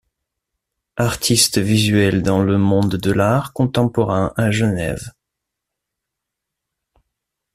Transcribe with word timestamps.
Artiste 0.97 1.59
visuel 1.59 2.23
dans 2.23 2.41
le 2.41 2.57
monde 2.57 2.95
de 2.95 3.11
l’art 3.11 3.53
contemporain 3.53 4.33
à 4.35 4.49
Genève. 4.49 5.11